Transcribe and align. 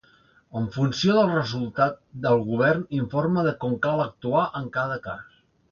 En 0.61 0.63
funció 0.77 1.13
del 1.17 1.29
resultat, 1.33 2.01
el 2.31 2.41
govern 2.49 2.83
informa 3.03 3.47
de 3.49 3.55
com 3.65 3.79
cal 3.87 4.05
actuar 4.09 4.49
en 4.63 4.77
cada 4.81 5.03
cas. 5.11 5.43